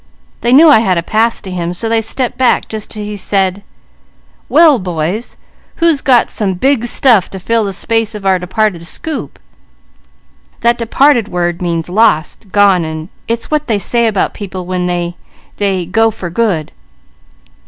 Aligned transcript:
They 0.41 0.51
knew 0.51 0.67
I 0.67 0.79
had 0.79 0.97
a 0.97 1.03
pass 1.03 1.39
to 1.41 1.51
him, 1.51 1.75
so 1.75 1.87
they 1.87 2.01
stepped 2.01 2.35
back 2.35 2.67
just 2.67 2.93
as 2.97 3.05
he 3.05 3.15
said: 3.15 3.61
'Well 4.49 4.79
boys, 4.79 5.37
who's 5.75 6.01
got 6.01 6.31
some 6.31 6.55
big 6.55 6.87
stuff 6.87 7.29
to 7.29 7.39
fill 7.39 7.65
the 7.65 7.71
space 7.73 8.15
of 8.15 8.25
our 8.25 8.39
departed 8.39 8.87
scoop?' 8.87 9.37
That 10.61 10.79
'departed' 10.79 11.27
word 11.27 11.61
means 11.61 11.87
lost, 11.87 12.51
gone, 12.51 12.83
and 12.83 13.09
it's 13.27 13.51
what 13.51 13.67
they 13.67 13.77
say 13.77 14.07
about 14.07 14.33
people 14.33 14.65
when 14.65 14.87
they 14.87 15.17
they 15.57 15.85
go 15.85 16.09
for 16.09 16.31
good. 16.31 16.71